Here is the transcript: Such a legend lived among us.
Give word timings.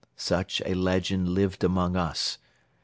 Such 0.17 0.63
a 0.65 0.73
legend 0.73 1.29
lived 1.29 1.63
among 1.63 1.95
us. 1.95 2.39